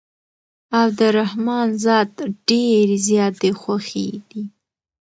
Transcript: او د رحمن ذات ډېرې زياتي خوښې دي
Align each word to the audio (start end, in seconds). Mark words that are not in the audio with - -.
او 0.79 0.87
د 0.99 1.01
رحمن 1.19 1.67
ذات 1.85 2.11
ډېرې 2.49 2.97
زياتي 3.07 3.51
خوښې 3.61 4.09
دي 4.29 4.43